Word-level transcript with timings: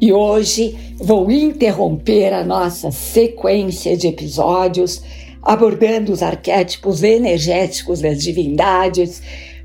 E 0.00 0.12
hoje 0.12 0.76
vou 0.98 1.30
interromper 1.30 2.32
a 2.32 2.44
nossa 2.44 2.90
sequência 2.90 3.96
de 3.96 4.08
episódios 4.08 5.02
abordando 5.42 6.12
os 6.12 6.22
arquétipos 6.22 7.02
energéticos 7.02 8.00
das 8.00 8.22
divindades 8.22 9.22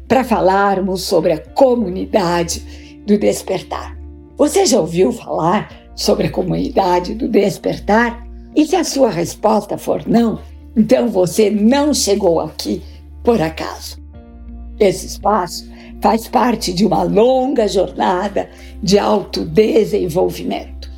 para 0.08 0.24
falarmos 0.24 1.02
sobre 1.02 1.34
a 1.34 1.40
comunidade 1.40 2.62
do 3.06 3.18
despertar. 3.18 3.98
Você 4.38 4.66
já 4.66 4.80
ouviu 4.80 5.12
falar 5.12 5.92
sobre 5.96 6.28
a 6.28 6.32
comunidade 6.32 7.16
do 7.16 7.28
despertar? 7.28 8.26
E 8.56 8.66
se 8.66 8.76
a 8.76 8.84
sua 8.84 9.10
resposta 9.10 9.78
for 9.78 10.08
não, 10.08 10.40
então 10.76 11.10
você 11.10 11.50
não 11.50 11.94
chegou 11.94 12.40
aqui 12.40 12.82
por 13.24 13.42
acaso. 13.42 14.00
Esse 14.80 15.08
espaço 15.08 15.70
faz 16.02 16.28
parte 16.28 16.74
de 16.74 16.86
uma 16.86 17.04
longa 17.04 17.68
jornada 17.68 18.50
de 18.82 18.98
autodesenvolvimento. 18.98 20.90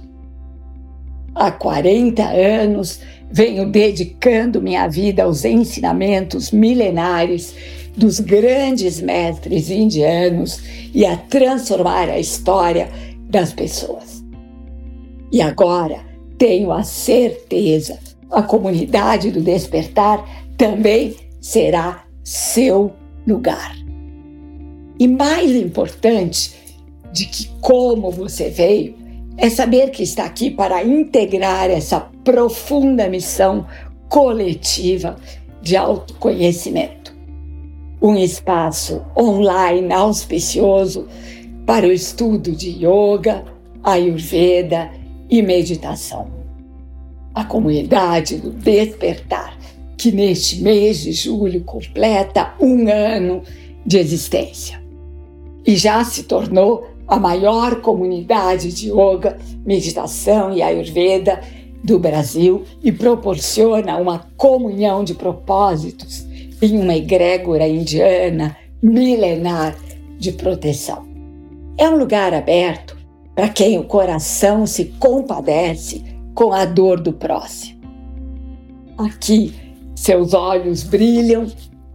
Há 1.36 1.52
40 1.52 2.24
anos 2.24 3.02
venho 3.30 3.70
dedicando 3.70 4.62
minha 4.62 4.88
vida 4.88 5.24
aos 5.24 5.44
ensinamentos 5.44 6.52
milenares 6.52 7.54
dos 7.98 8.20
grandes 8.20 9.02
mestres 9.02 9.70
indianos 9.70 10.62
e 10.94 11.06
a 11.06 11.18
transformar 11.18 12.10
a 12.10 12.20
história 12.20 12.90
das 13.30 13.52
pessoas. 13.52 14.24
E 15.32 15.42
agora 15.42 16.00
tenho 16.38 16.72
a 16.72 16.84
certeza, 16.84 18.00
a 18.32 18.44
comunidade 18.44 19.32
do 19.32 19.42
despertar 19.42 20.24
também 20.56 21.16
será 21.42 22.06
seu 22.24 22.94
lugar. 23.28 23.83
E 25.04 25.08
mais 25.10 25.52
importante 25.52 26.54
de 27.12 27.26
que 27.26 27.50
como 27.60 28.10
você 28.10 28.50
veio 28.50 28.96
é 29.36 29.50
saber 29.50 29.90
que 29.90 30.02
está 30.02 30.24
aqui 30.24 30.50
para 30.50 30.82
integrar 30.82 31.70
essa 31.70 32.00
profunda 32.24 33.10
missão 33.10 33.68
coletiva 34.08 35.18
de 35.62 35.76
autoconhecimento. 35.76 37.14
Um 38.02 38.16
espaço 38.16 39.02
online 39.18 39.92
auspicioso 39.92 41.06
para 41.66 41.86
o 41.86 41.92
estudo 41.92 42.54
de 42.54 42.70
yoga, 42.70 43.44
ayurveda 43.84 44.90
e 45.30 45.42
meditação. 45.42 46.32
A 47.36 47.44
comunidade 47.44 48.38
do 48.38 48.52
despertar, 48.52 49.58
que 49.98 50.14
neste 50.14 50.62
mês 50.62 51.02
de 51.02 51.12
julho 51.12 51.62
completa 51.66 52.54
um 52.58 52.90
ano 52.90 53.44
de 53.86 53.98
existência 53.98 54.83
e 55.66 55.76
já 55.76 56.04
se 56.04 56.24
tornou 56.24 56.88
a 57.08 57.20
maior 57.20 57.82
comunidade 57.82 58.72
de 58.72 58.90
yoga, 58.90 59.38
meditação 59.66 60.54
e 60.54 60.62
ayurveda 60.62 61.42
do 61.84 62.00
Brasil 62.00 62.64
e 62.82 62.92
proporciona 62.92 63.98
uma 63.98 64.28
comunhão 64.38 65.04
de 65.04 65.14
propósitos 65.14 66.26
em 66.62 66.80
uma 66.80 66.96
egrégora 66.96 67.68
indiana 67.68 68.56
milenar 68.82 69.76
de 70.18 70.32
proteção. 70.32 71.06
É 71.78 71.90
um 71.90 71.98
lugar 71.98 72.34
aberto 72.34 72.98
para 73.36 73.50
quem 73.50 73.78
o 73.78 73.84
coração 73.84 74.66
se 74.66 74.86
compadece 75.00 76.04
com 76.34 76.54
a 76.54 76.66
dor 76.66 77.00
do 77.00 77.12
próximo. 77.12 77.82
Aqui, 78.98 79.54
seus 79.96 80.34
olhos 80.34 80.84
brilham 80.84 81.48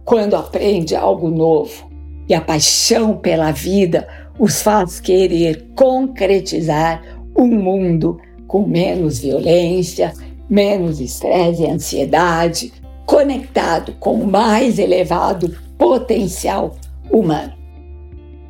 quando 0.05 0.35
aprende 0.35 0.95
algo 0.95 1.29
novo 1.29 1.88
e 2.29 2.33
a 2.35 2.39
paixão 2.39 3.17
pela 3.17 3.51
vida 3.51 4.07
os 4.37 4.61
faz 4.61 4.99
querer 4.99 5.65
concretizar 5.75 7.03
um 7.35 7.47
mundo 7.47 8.21
com 8.47 8.65
menos 8.65 9.19
violência, 9.19 10.13
menos 10.49 11.01
estresse 11.01 11.63
e 11.63 11.69
ansiedade, 11.69 12.71
conectado 13.05 13.93
com 13.99 14.13
o 14.13 14.27
mais 14.27 14.77
elevado 14.77 15.57
potencial 15.77 16.75
humano. 17.11 17.53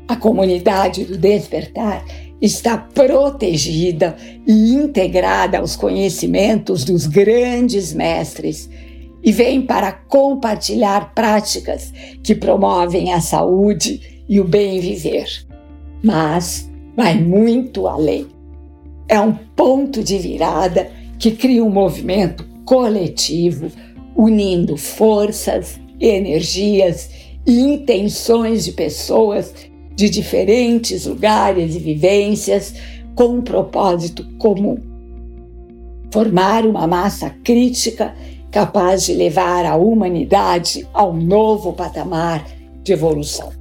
A 0.07 0.15
comunidade 0.15 1.05
do 1.05 1.17
despertar 1.17 2.03
está 2.41 2.77
protegida 2.77 4.15
e 4.47 4.73
integrada 4.73 5.59
aos 5.59 5.75
conhecimentos 5.75 6.83
dos 6.83 7.05
grandes 7.05 7.93
mestres 7.93 8.69
e 9.23 9.31
vem 9.31 9.61
para 9.61 9.91
compartilhar 9.91 11.13
práticas 11.13 11.93
que 12.23 12.33
promovem 12.33 13.13
a 13.13 13.21
saúde 13.21 14.23
e 14.27 14.39
o 14.39 14.43
bem 14.43 14.79
viver. 14.79 15.45
Mas 16.03 16.69
vai 16.95 17.15
muito 17.15 17.87
além. 17.87 18.27
É 19.07 19.19
um 19.19 19.33
ponto 19.33 20.03
de 20.03 20.17
virada 20.17 20.89
que 21.17 21.31
cria 21.31 21.63
um 21.63 21.69
movimento 21.69 22.45
coletivo, 22.63 23.71
unindo 24.15 24.77
forças, 24.77 25.79
energias 25.99 27.09
e 27.45 27.59
intenções 27.59 28.63
de 28.63 28.71
pessoas 28.71 29.53
de 29.95 30.09
diferentes 30.09 31.05
lugares 31.05 31.75
e 31.75 31.79
vivências 31.79 32.73
com 33.15 33.25
um 33.25 33.41
propósito 33.41 34.23
comum. 34.37 34.77
Formar 36.11 36.65
uma 36.65 36.87
massa 36.87 37.29
crítica 37.43 38.15
capaz 38.51 39.05
de 39.05 39.13
levar 39.13 39.65
a 39.65 39.75
humanidade 39.75 40.87
ao 40.93 41.13
novo 41.13 41.73
patamar 41.73 42.45
de 42.83 42.93
evolução. 42.93 43.51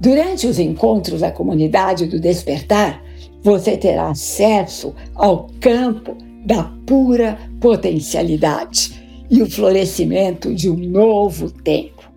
Durante 0.00 0.46
os 0.46 0.58
encontros 0.58 1.22
da 1.22 1.30
comunidade 1.30 2.06
do 2.06 2.20
despertar, 2.20 3.02
você 3.42 3.76
terá 3.76 4.10
acesso 4.10 4.94
ao 5.14 5.48
campo 5.60 6.16
da 6.44 6.64
pura 6.86 7.38
potencialidade 7.60 9.24
e 9.30 9.42
o 9.42 9.50
florescimento 9.50 10.54
de 10.54 10.70
um 10.70 10.76
novo 10.76 11.50
tempo. 11.50 12.08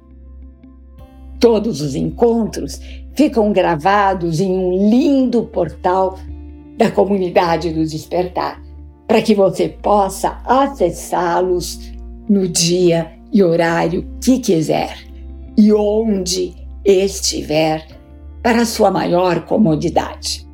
Todos 1.39 1.81
os 1.81 1.95
encontros 1.95 2.79
ficam 3.15 3.51
gravados 3.51 4.39
em 4.39 4.51
um 4.51 4.89
lindo 4.89 5.43
portal 5.43 6.19
da 6.77 6.91
comunidade 6.91 7.71
do 7.71 7.85
despertar 7.85 8.60
para 9.11 9.21
que 9.21 9.35
você 9.35 9.67
possa 9.67 10.39
acessá-los 10.45 11.91
no 12.29 12.47
dia 12.47 13.11
e 13.29 13.43
horário 13.43 14.07
que 14.21 14.39
quiser 14.39 14.99
e 15.57 15.73
onde 15.73 16.53
estiver 16.85 17.85
para 18.41 18.63
sua 18.63 18.89
maior 18.89 19.45
comodidade, 19.45 20.47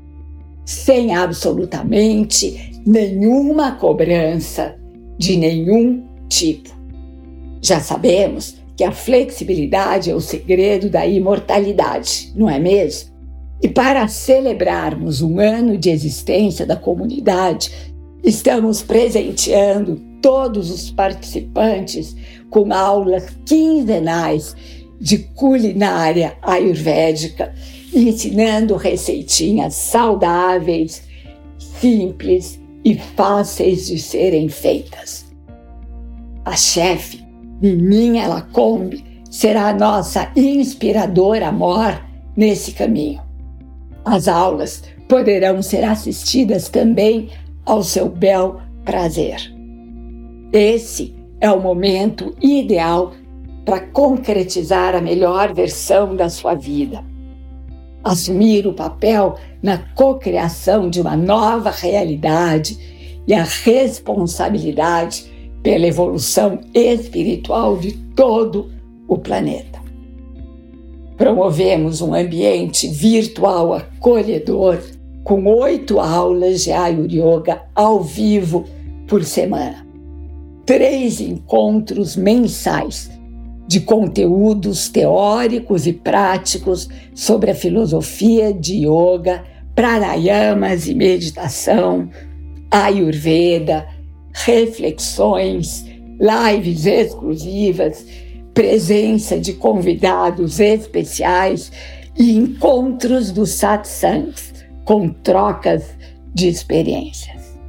sem 0.66 1.16
absolutamente 1.16 2.82
nenhuma 2.84 3.74
cobrança 3.74 4.76
de 5.20 5.38
nenhum 5.38 6.04
tipo. 6.28 6.72
Já 7.62 7.80
sabemos 7.80 8.58
que 8.76 8.84
a 8.84 8.92
flexibilidade 8.92 10.10
é 10.10 10.16
o 10.16 10.20
segredo 10.20 10.90
da 10.90 11.06
imortalidade, 11.06 12.34
não 12.36 12.50
é 12.50 12.58
mesmo? 12.58 13.12
E 13.62 13.68
para 13.68 14.08
celebrarmos 14.08 15.22
um 15.22 15.40
ano 15.40 15.78
de 15.78 15.92
existência 15.92 16.66
da 16.66 16.76
comunidade, 16.76 17.96
Estamos 18.24 18.82
presenteando 18.82 20.02
todos 20.22 20.70
os 20.72 20.92
participantes 20.92 22.16
com 22.50 22.74
aulas 22.74 23.26
quinzenais 23.46 24.56
de 25.00 25.20
culinária 25.20 26.36
ayurvédica, 26.42 27.54
ensinando 27.94 28.76
receitinhas 28.76 29.76
saudáveis, 29.76 31.04
simples 31.58 32.60
e 32.84 32.96
fáceis 32.96 33.88
de 33.88 34.00
serem 34.00 34.50
feitas. 34.50 35.26
A 36.44 36.56
chefe, 36.56 37.24
Nininha 37.62 38.28
Lacombe, 38.28 39.04
será 39.30 39.70
a 39.70 39.74
nossa 39.74 40.32
inspiradora 40.36 41.50
amor 41.50 42.02
nesse 42.36 42.72
caminho. 42.72 43.22
As 44.04 44.28
aulas 44.28 44.84
poderão 45.08 45.62
ser 45.62 45.84
assistidas 45.84 46.70
também 46.70 47.30
ao 47.68 47.84
seu 47.84 48.08
bel 48.08 48.62
prazer. 48.86 49.54
Esse 50.54 51.14
é 51.42 51.52
o 51.52 51.60
momento 51.60 52.34
ideal 52.42 53.12
para 53.66 53.82
concretizar 53.82 54.96
a 54.96 55.02
melhor 55.02 55.54
versão 55.54 56.16
da 56.16 56.30
sua 56.30 56.56
vida. 56.56 57.04
Assumir 58.02 58.66
o 58.66 58.74
papel 58.74 59.36
na 59.62 59.78
cocriação 59.78 60.90
de 60.90 61.02
uma 61.02 61.18
nova 61.18 61.70
realidade 61.70 62.80
e 63.28 63.34
a 63.34 63.44
responsabilidade 63.44 65.30
pela 65.62 65.86
evolução 65.86 66.62
espiritual 66.74 67.76
de 67.76 67.92
todo 68.16 68.72
o 69.10 69.18
planeta. 69.18 69.82
Promovemos 71.18 72.00
um 72.00 72.14
ambiente 72.14 72.88
virtual 72.88 73.74
acolhedor 73.74 74.80
com 75.28 75.46
oito 75.46 76.00
aulas 76.00 76.64
de 76.64 76.72
Ayur 76.72 77.12
Yoga 77.12 77.64
ao 77.76 78.02
vivo 78.02 78.64
por 79.06 79.26
semana. 79.26 79.86
Três 80.66 81.20
encontros 81.20 82.16
mensais 82.16 83.12
de 83.68 83.82
conteúdos 83.82 84.88
teóricos 84.88 85.86
e 85.86 85.92
práticos 85.92 86.88
sobre 87.14 87.52
a 87.52 87.56
filosofia 87.56 88.54
de 88.54 88.86
yoga, 88.88 89.44
pranayamas 89.76 90.88
e 90.88 90.96
meditação, 90.96 92.10
ayurveda, 92.72 93.86
reflexões, 94.32 95.86
lives 96.22 96.86
exclusivas, 96.86 98.06
presença 98.54 99.38
de 99.38 99.52
convidados 99.52 100.62
especiais 100.62 101.70
e 102.18 102.32
encontros 102.32 103.30
dos 103.30 103.50
satsangs 103.50 104.57
com 104.88 105.10
trocas 105.10 105.84
de 106.34 106.48
experiências. 106.48 107.60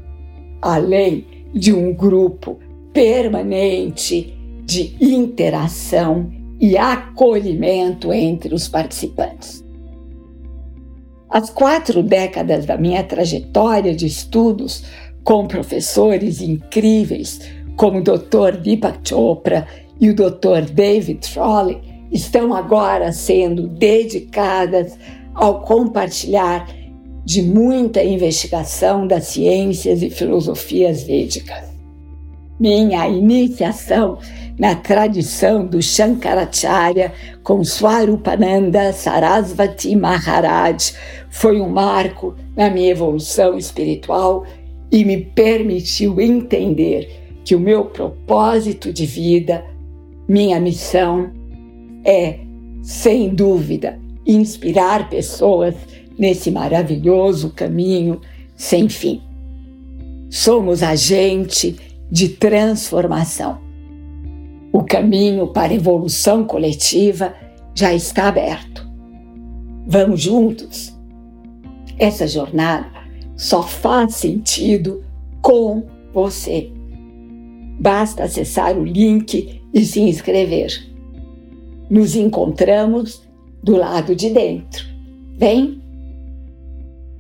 Além 0.63 1.27
de 1.53 1.73
um 1.73 1.93
grupo 1.93 2.61
permanente 2.93 4.39
de 4.65 4.95
interação 5.01 6.31
e 6.61 6.79
acolhimento 6.79 8.13
entre 8.13 8.55
os 8.55 8.69
participantes. 8.69 9.65
As 11.29 11.51
quatro 11.51 12.05
décadas 12.05 12.65
da 12.65 12.77
minha 12.77 13.03
trajetória 13.03 13.95
de 13.97 14.07
estudos 14.07 14.85
com 15.25 15.49
professores 15.49 16.41
incríveis 16.41 17.41
como 17.77 17.99
o 17.99 18.03
Dr. 18.03 18.59
Deepak 18.63 19.01
Chopra 19.09 19.67
e 20.01 20.09
o 20.09 20.15
Dr. 20.15 20.71
David 20.73 21.19
Trolley 21.33 21.81
estão 22.13 22.55
agora 22.55 23.11
sendo 23.11 23.67
dedicadas 23.67 24.97
ao 25.35 25.63
compartilhar 25.63 26.78
de 27.29 27.43
muita 27.43 28.03
investigação 28.03 29.07
das 29.07 29.27
ciências 29.27 30.03
e 30.03 30.09
filosofias 30.09 31.03
védicas. 31.03 31.63
Minha 32.59 33.07
iniciação 33.07 34.17
na 34.59 34.75
tradição 34.75 35.67
do 35.67 35.83
Shankaracharya 35.83 37.13
com 37.43 37.63
Swarupananda 37.63 38.95
Sarasvati 38.95 39.95
Maharaj 39.95 40.95
foi 41.29 41.61
um 41.61 41.69
marco 41.69 42.35
na 42.57 42.71
minha 42.71 42.93
evolução 42.93 43.59
espiritual 43.59 44.47
e 44.91 45.05
me 45.05 45.19
permitiu 45.19 46.19
entender 46.23 47.11
que 47.45 47.55
o 47.55 47.61
meu 47.61 47.85
propósito 47.85 48.91
de 48.91 49.05
vida, 49.05 49.63
minha 50.27 50.59
missão 50.59 51.31
é, 52.07 52.39
sem 52.83 53.29
dúvida, 53.29 54.01
inspirar 54.27 55.11
pessoas 55.11 55.75
nesse 56.19 56.51
maravilhoso 56.51 57.51
caminho 57.51 58.21
sem 58.57 58.89
fim. 58.89 59.23
Somos 60.29 60.83
agente 60.83 61.77
de 62.11 62.29
transformação. 62.31 63.59
O 64.73 64.83
caminho 64.83 65.49
para 65.49 65.73
a 65.73 65.77
evolução 65.77 66.45
coletiva 66.45 67.35
já 67.75 67.95
está 67.95 68.29
aberto. 68.29 68.87
Vamos 69.87 70.21
juntos? 70.21 70.95
Essa 71.99 72.27
jornada 72.27 72.91
só 73.37 73.63
faz 73.63 74.17
sentido 74.17 75.03
com 75.41 75.85
você. 76.13 76.71
Basta 77.81 78.25
acessar 78.25 78.77
o 78.77 78.85
link 78.85 79.63
e 79.73 79.85
se 79.85 80.01
inscrever. 80.01 80.69
Nos 81.89 82.17
encontramos 82.17 83.23
do 83.63 83.77
lado 83.77 84.15
de 84.15 84.31
dentro. 84.31 84.85
Vem? 85.37 85.78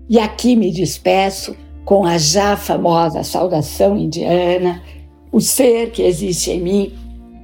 E 0.08 0.18
aqui 0.18 0.56
me 0.56 0.70
despeço 0.72 1.54
com 1.84 2.04
a 2.04 2.16
já 2.18 2.56
famosa 2.56 3.22
saudação 3.22 3.96
indiana: 3.96 4.82
o 5.30 5.40
ser 5.40 5.90
que 5.90 6.02
existe 6.02 6.50
em 6.50 6.60
mim 6.60 6.92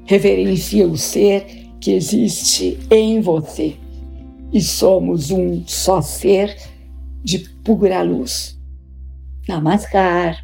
reverencia 0.07 0.87
o 0.87 0.97
ser 0.97 1.47
que 1.81 1.93
existe 1.93 2.79
em 2.91 3.21
você. 3.21 3.77
E 4.53 4.61
somos 4.61 5.31
um 5.31 5.65
só 5.67 6.01
ser 6.01 6.57
de 7.23 7.39
pura 7.39 8.03
luz. 8.03 8.59
Namaskar. 9.49 10.44